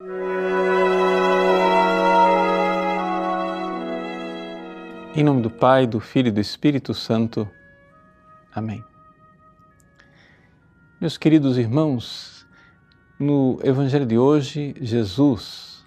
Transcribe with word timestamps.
Em 0.00 0.06
nome 5.24 5.42
do 5.42 5.50
Pai, 5.50 5.88
do 5.88 5.98
Filho 5.98 6.28
e 6.28 6.30
do 6.30 6.38
Espírito 6.38 6.94
Santo. 6.94 7.50
Amém. 8.54 8.84
Meus 11.00 11.18
queridos 11.18 11.58
irmãos, 11.58 12.46
no 13.18 13.58
Evangelho 13.64 14.06
de 14.06 14.16
hoje, 14.16 14.72
Jesus 14.80 15.84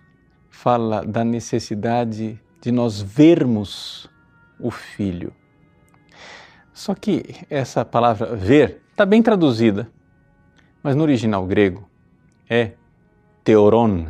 fala 0.50 1.06
da 1.06 1.24
necessidade 1.24 2.38
de 2.60 2.70
nós 2.70 3.02
vermos 3.02 4.10
o 4.60 4.70
Filho. 4.70 5.34
Só 6.74 6.94
que 6.94 7.46
essa 7.50 7.86
palavra 7.86 8.36
ver 8.36 8.82
está 8.92 9.06
bem 9.06 9.24
traduzida, 9.24 9.90
mas 10.84 10.98
no 10.98 11.04
original 11.04 11.48
grego 11.48 11.90
é 12.50 12.74
teoron, 13.44 14.08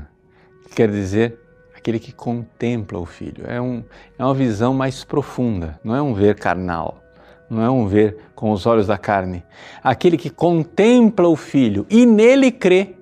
que 0.67 0.75
quer 0.75 0.89
dizer 0.89 1.39
aquele 1.75 1.99
que 1.99 2.11
contempla 2.11 2.99
o 2.99 3.05
Filho. 3.05 3.43
É, 3.47 3.59
um, 3.59 3.83
é 4.17 4.23
uma 4.23 4.33
visão 4.33 4.73
mais 4.73 5.03
profunda, 5.03 5.79
não 5.83 5.95
é 5.95 6.01
um 6.01 6.13
ver 6.13 6.35
carnal, 6.35 7.01
não 7.49 7.61
é 7.61 7.69
um 7.69 7.87
ver 7.87 8.17
com 8.35 8.51
os 8.51 8.65
olhos 8.65 8.87
da 8.87 8.97
carne. 8.97 9.43
Aquele 9.83 10.17
que 10.17 10.29
contempla 10.29 11.27
o 11.27 11.35
Filho 11.35 11.85
e 11.89 12.05
nele 12.05 12.51
crê, 12.51 12.95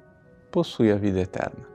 possui 0.50 0.92
a 0.92 0.96
vida 0.96 1.20
eterna. 1.20 1.68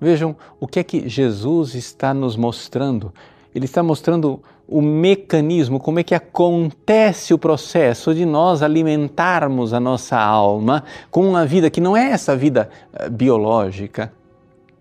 Vejam 0.00 0.36
o 0.60 0.66
que 0.66 0.78
é 0.78 0.84
que 0.84 1.08
Jesus 1.08 1.74
está 1.74 2.12
nos 2.12 2.36
mostrando. 2.36 3.14
Ele 3.54 3.64
está 3.64 3.82
mostrando 3.82 4.42
o 4.68 4.82
mecanismo, 4.82 5.78
como 5.78 6.00
é 6.00 6.02
que 6.02 6.14
acontece 6.14 7.32
o 7.32 7.38
processo 7.38 8.14
de 8.14 8.24
nós 8.24 8.62
alimentarmos 8.62 9.72
a 9.72 9.78
nossa 9.78 10.18
alma 10.18 10.82
com 11.10 11.28
uma 11.28 11.46
vida 11.46 11.70
que 11.70 11.80
não 11.80 11.96
é 11.96 12.10
essa 12.10 12.36
vida 12.36 12.68
eh, 12.92 13.08
biológica, 13.08 14.12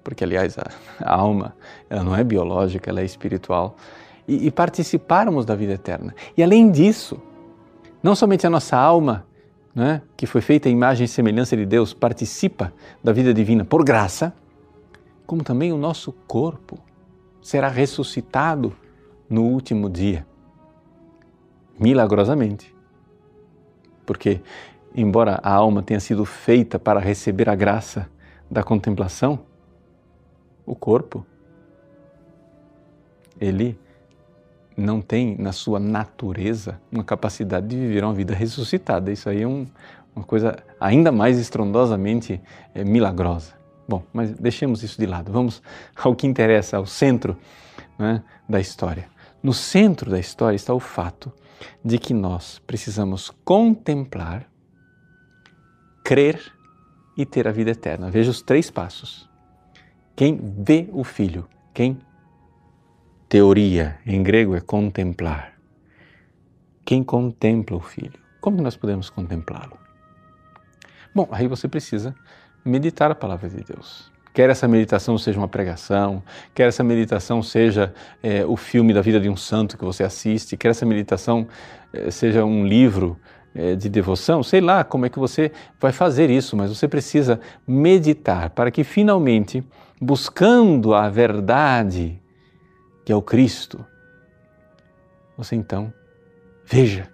porque 0.04 0.24
aliás 0.24 0.58
a, 0.58 1.16
alma 1.16 1.56
ela 1.88 2.04
não 2.04 2.16
é 2.16 2.24
biológica, 2.24 2.90
ela 2.90 3.02
é 3.02 3.06
espiritual, 3.06 3.76
e, 4.28 4.48
e 4.48 4.52
participarmos 4.52 5.46
da 5.46 5.56
vida 5.56 5.74
eterna. 5.74 6.16
E 6.36 6.42
além 6.42 6.72
disso, 6.72 7.22
não 8.02 8.16
somente 8.16 8.48
a 8.48 8.50
nossa 8.50 8.76
alma, 8.76 9.26
né, 9.74 10.02
que 10.18 10.26
foi 10.26 10.42
feita 10.42 10.68
em 10.68 10.72
imagem 10.72 11.06
e 11.06 11.08
semelhança 11.08 11.56
de 11.56 11.66
Deus, 11.66 11.94
participa 11.94 12.74
da 13.04 13.14
vida 13.14 13.32
divina 13.32 13.64
por 13.64 13.84
graça, 13.84 14.34
como 15.28 15.44
também 15.44 15.72
o 15.72 15.78
nosso 15.78 16.12
corpo 16.28 16.80
será 17.40 17.68
ressuscitado 17.68 18.76
no 19.30 19.44
último 19.44 19.90
dia, 19.90 20.26
milagrosamente. 21.80 22.74
Porque, 24.06 24.42
embora 24.94 25.40
a 25.42 25.52
alma 25.52 25.82
tenha 25.82 26.00
sido 26.00 26.26
feita 26.26 26.78
para 26.78 27.00
receber 27.00 27.50
a 27.50 27.56
graça 27.56 28.10
da 28.50 28.64
contemplação, 28.64 29.40
o 30.66 30.76
corpo, 30.76 31.26
ele 33.40 33.78
não 34.78 35.02
tem 35.02 35.36
na 35.38 35.52
sua 35.52 35.80
natureza 35.80 36.80
uma 36.92 37.04
capacidade 37.04 37.68
de 37.68 37.78
viver 37.78 38.04
uma 38.04 38.14
vida 38.14 38.34
ressuscitada. 38.34 39.12
Isso 39.12 39.30
aí 39.30 39.44
é 39.44 39.48
um, 39.48 39.66
uma 40.16 40.26
coisa 40.26 40.58
ainda 40.80 41.12
mais 41.12 41.38
estrondosamente 41.40 42.42
é, 42.74 42.84
milagrosa. 42.84 43.54
Bom, 43.88 44.04
mas 44.12 44.32
deixemos 44.32 44.84
isso 44.84 45.00
de 45.00 45.06
lado. 45.06 45.32
Vamos 45.32 45.62
ao 45.96 46.16
que 46.16 46.26
interessa, 46.26 46.78
ao 46.78 46.86
centro 46.86 47.38
né, 47.98 48.24
da 48.50 48.60
história. 48.60 49.08
No 49.46 49.54
centro 49.54 50.10
da 50.10 50.18
história 50.18 50.56
está 50.56 50.74
o 50.74 50.80
fato 50.80 51.32
de 51.84 52.00
que 52.00 52.16
nós 52.16 52.58
precisamos 52.66 53.30
contemplar, 53.46 54.50
crer 56.04 56.42
e 57.16 57.28
ter 57.28 57.48
a 57.48 57.52
vida 57.52 57.70
eterna. 57.70 58.10
Veja 58.10 58.32
os 58.32 58.42
três 58.42 58.72
passos. 58.72 59.30
Quem 60.16 60.36
vê 60.36 60.90
o 60.92 61.04
Filho, 61.04 61.48
quem 61.76 62.00
teoria 63.30 64.00
em 64.04 64.24
grego 64.24 64.56
é 64.56 64.62
contemplar. 64.62 65.54
Quem 66.84 67.04
contempla 67.04 67.78
o 67.78 67.82
Filho, 67.82 68.20
como 68.42 68.64
nós 68.64 68.76
podemos 68.76 69.12
contemplá-lo? 69.12 69.78
Bom, 71.14 71.28
aí 71.30 71.48
você 71.48 71.68
precisa 71.68 72.16
meditar 72.66 73.12
a 73.12 73.16
palavra 73.16 73.48
de 73.48 73.64
Deus. 73.64 74.12
Quer 74.36 74.50
essa 74.50 74.68
meditação 74.68 75.18
seja 75.18 75.40
uma 75.40 75.48
pregação, 75.48 76.22
quer 76.54 76.68
essa 76.68 76.84
meditação 76.84 77.42
seja 77.42 77.94
é, 78.22 78.46
o 78.46 78.58
filme 78.58 78.94
da 78.94 79.00
vida 79.02 79.18
de 79.18 79.30
um 79.30 79.38
santo 79.38 79.78
que 79.78 79.86
você 79.86 80.04
assiste, 80.04 80.58
quer 80.58 80.72
essa 80.72 80.86
meditação 80.86 81.48
é, 81.94 82.12
seja 82.12 82.44
um 82.44 82.68
livro 82.68 83.18
é, 83.56 83.76
de 83.76 83.88
devoção, 83.88 84.44
sei 84.44 84.60
lá 84.60 84.84
como 84.84 85.06
é 85.06 85.10
que 85.10 85.18
você 85.18 85.54
vai 85.80 85.94
fazer 85.94 86.30
isso, 86.30 86.58
mas 86.58 86.70
você 86.70 86.86
precisa 86.86 87.40
meditar 87.66 88.50
para 88.50 88.70
que 88.70 88.84
finalmente 88.84 89.64
buscando 90.02 90.94
a 90.94 91.10
verdade, 91.10 92.22
que 93.06 93.14
é 93.14 93.16
o 93.16 93.22
Cristo, 93.22 93.86
você 95.38 95.56
então 95.56 95.94
veja. 96.66 97.10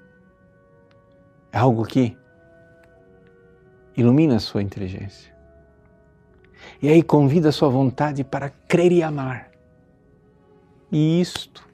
É 1.53 1.59
algo 1.59 1.85
que 1.85 2.17
ilumina 3.95 4.37
a 4.37 4.39
sua 4.39 4.63
inteligência. 4.63 5.31
E 6.81 6.89
aí 6.89 7.01
convida 7.01 7.49
a 7.49 7.51
sua 7.51 7.69
vontade 7.69 8.23
para 8.23 8.49
crer 8.49 8.91
e 8.91 9.01
amar. 9.01 9.49
E 10.91 11.19
isto 11.21 11.67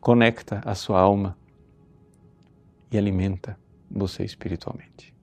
conecta 0.00 0.60
a 0.64 0.74
sua 0.74 1.00
alma 1.00 1.36
e 2.90 2.98
alimenta 2.98 3.58
você 3.90 4.22
espiritualmente. 4.24 5.14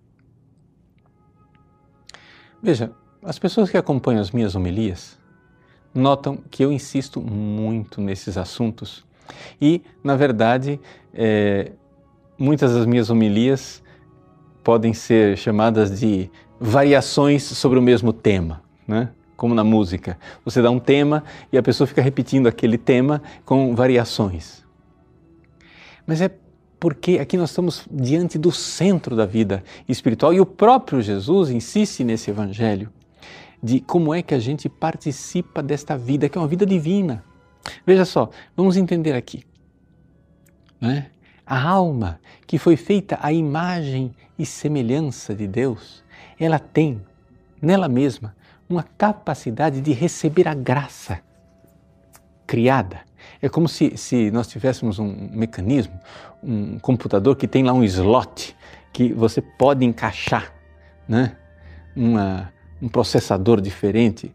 Veja, 2.62 2.92
as 3.24 3.38
pessoas 3.40 3.70
que 3.70 3.78
acompanham 3.78 4.22
as 4.22 4.32
minhas 4.32 4.56
homilias 4.56 5.20
notam 5.94 6.38
que 6.50 6.64
eu 6.64 6.72
insisto 6.72 7.22
muito 7.22 8.02
nesses 8.02 8.38
assuntos 8.38 9.06
e, 9.62 9.84
na 10.04 10.16
verdade, 10.16 10.80
é, 11.14 11.72
muitas 12.38 12.74
das 12.74 12.86
minhas 12.86 13.10
homilias 13.10 13.84
podem 14.64 14.94
ser 14.94 15.38
chamadas 15.38 16.00
de 16.00 16.30
variações 16.62 17.42
sobre 17.42 17.80
o 17.80 17.82
mesmo 17.82 18.14
tema, 18.14 18.62
né? 18.88 19.10
como 19.36 19.56
na 19.56 19.64
música. 19.64 20.20
Você 20.46 20.62
dá 20.62 20.70
um 20.70 20.80
tema 20.80 21.24
e 21.52 21.58
a 21.58 21.64
pessoa 21.64 21.88
fica 21.88 22.04
repetindo 22.04 22.46
aquele 22.46 22.78
tema 22.78 23.24
com 23.44 23.74
variações. 23.76 24.64
Mas 26.06 26.22
é 26.22 26.30
porque 26.80 27.18
aqui 27.18 27.36
nós 27.36 27.50
estamos 27.50 27.88
diante 27.92 28.38
do 28.38 28.52
centro 28.52 29.16
da 29.16 29.26
vida 29.26 29.64
espiritual 29.90 30.32
e 30.36 30.40
o 30.40 30.46
próprio 30.46 31.02
Jesus 31.02 31.50
insiste 31.50 32.04
nesse 32.04 32.30
evangelho 32.30 32.92
de 33.62 33.80
como 33.80 34.14
é 34.14 34.22
que 34.22 34.36
a 34.36 34.40
gente 34.40 34.70
participa 34.70 35.64
desta 35.64 35.98
vida, 35.98 36.30
que 36.30 36.38
é 36.38 36.42
uma 36.42 36.48
vida 36.48 36.66
divina. 36.66 37.24
Veja 37.86 38.06
só, 38.06 38.30
vamos 38.56 38.78
entender 38.78 39.14
aqui. 39.14 39.44
Né? 40.80 41.08
A 41.46 41.62
alma 41.68 42.20
que 42.46 42.60
foi 42.60 42.76
feita 42.76 43.18
à 43.22 43.34
imagem 43.34 44.12
e 44.38 44.46
semelhança 44.46 45.36
de 45.36 45.48
Deus, 45.48 46.04
ela 46.46 46.60
tem 46.60 47.02
nela 47.62 47.88
mesma 47.88 48.36
uma 48.70 48.84
capacidade 48.84 49.82
de 49.82 49.92
receber 49.92 50.48
a 50.48 50.54
graça 50.54 51.20
criada. 52.48 53.02
É 53.42 53.50
como 53.50 53.68
se, 53.68 53.96
se 53.98 54.32
nós 54.32 54.48
tivéssemos 54.48 54.98
um 54.98 55.30
mecanismo, 55.32 56.00
um 56.42 56.80
computador 56.80 57.36
que 57.36 57.48
tem 57.48 57.64
lá 57.64 57.74
um 57.74 57.84
slot 57.84 58.56
que 58.92 59.14
você 59.14 59.42
pode 59.42 59.86
encaixar 59.86 60.54
né? 61.08 61.36
uma, 61.96 62.52
um 62.82 62.88
processador 62.88 63.62
diferente. 63.62 64.34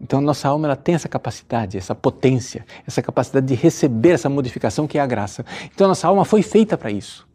Então, 0.00 0.20
nossa 0.20 0.48
alma 0.48 0.68
ela 0.68 0.76
tem 0.76 0.94
essa 0.94 1.08
capacidade, 1.08 1.76
essa 1.76 1.94
potência, 1.94 2.64
essa 2.86 3.02
capacidade 3.02 3.46
de 3.46 3.54
receber 3.54 4.10
essa 4.10 4.28
modificação 4.28 4.86
que 4.86 4.98
é 4.98 5.00
a 5.00 5.06
graça. 5.06 5.44
Então, 5.74 5.88
nossa 5.88 6.06
alma 6.06 6.24
foi 6.24 6.42
feita 6.42 6.78
para 6.78 6.90
isso. 6.90 7.26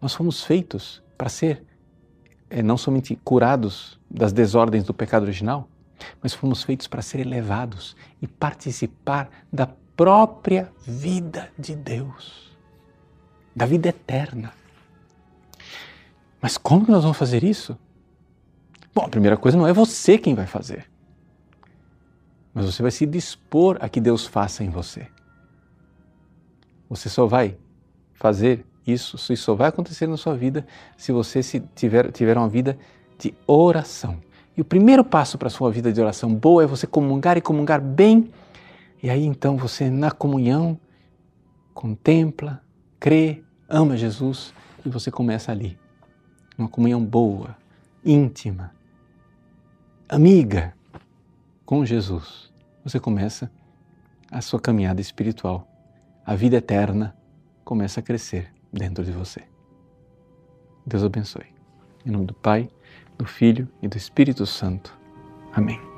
Nós 0.00 0.14
fomos 0.14 0.44
feitos 0.44 1.02
para 1.18 1.28
ser 1.28 1.64
é, 2.48 2.62
não 2.62 2.76
somente 2.76 3.16
curados 3.24 3.98
das 4.10 4.32
desordens 4.32 4.84
do 4.84 4.94
pecado 4.94 5.24
original, 5.24 5.68
mas 6.22 6.34
fomos 6.34 6.62
feitos 6.62 6.86
para 6.86 7.02
ser 7.02 7.20
elevados 7.20 7.96
e 8.20 8.26
participar 8.26 9.30
da 9.52 9.68
própria 9.96 10.70
vida 10.86 11.50
de 11.58 11.74
Deus, 11.74 12.56
da 13.54 13.66
vida 13.66 13.88
eterna. 13.88 14.52
Mas 16.40 16.58
como 16.58 16.86
nós 16.88 17.02
vamos 17.02 17.16
fazer 17.16 17.42
isso? 17.42 17.78
Bom, 18.94 19.04
a 19.04 19.08
primeira 19.08 19.36
coisa 19.36 19.58
não 19.58 19.66
é 19.66 19.72
você 19.72 20.18
quem 20.18 20.34
vai 20.34 20.46
fazer, 20.46 20.88
mas 22.54 22.66
você 22.66 22.82
vai 22.82 22.90
se 22.90 23.04
dispor 23.04 23.76
a 23.80 23.88
que 23.88 24.00
Deus 24.00 24.26
faça 24.26 24.62
em 24.62 24.70
você. 24.70 25.08
Você 26.88 27.08
só 27.08 27.26
vai 27.26 27.58
fazer 28.14 28.64
isso, 28.86 29.16
isso 29.16 29.42
só 29.42 29.54
vai 29.54 29.68
acontecer 29.68 30.06
na 30.06 30.16
sua 30.16 30.36
vida 30.36 30.64
se 30.96 31.10
você 31.10 31.42
se 31.42 31.60
tiver, 31.74 32.12
tiver 32.12 32.36
uma 32.38 32.48
vida 32.48 32.78
de 33.18 33.34
oração. 33.46 34.18
E 34.56 34.60
o 34.60 34.64
primeiro 34.64 35.04
passo 35.04 35.36
para 35.36 35.48
a 35.48 35.50
sua 35.50 35.70
vida 35.70 35.92
de 35.92 36.00
oração 36.00 36.32
boa 36.32 36.62
é 36.62 36.66
você 36.66 36.86
comungar 36.86 37.36
e 37.36 37.40
comungar 37.40 37.80
bem. 37.80 38.30
E 39.02 39.10
aí 39.10 39.24
então 39.24 39.56
você, 39.56 39.90
na 39.90 40.10
comunhão, 40.10 40.78
contempla, 41.74 42.62
crê, 42.98 43.42
ama 43.68 43.96
Jesus 43.96 44.54
e 44.84 44.88
você 44.88 45.10
começa 45.10 45.50
ali. 45.50 45.78
Uma 46.56 46.68
comunhão 46.68 47.04
boa, 47.04 47.56
íntima, 48.04 48.72
amiga 50.08 50.74
com 51.66 51.84
Jesus, 51.84 52.50
você 52.82 52.98
começa 52.98 53.50
a 54.30 54.40
sua 54.40 54.60
caminhada 54.60 55.00
espiritual. 55.00 55.68
A 56.24 56.34
vida 56.34 56.56
eterna 56.56 57.14
começa 57.64 58.00
a 58.00 58.02
crescer 58.02 58.55
dentro 58.78 59.04
de 59.04 59.12
você. 59.12 59.42
Deus 60.86 61.02
abençoe. 61.02 61.46
Em 62.04 62.10
nome 62.10 62.26
do 62.26 62.34
Pai, 62.34 62.68
do 63.18 63.24
Filho 63.24 63.68
e 63.82 63.88
do 63.88 63.96
Espírito 63.96 64.46
Santo. 64.46 64.96
Amém. 65.52 65.95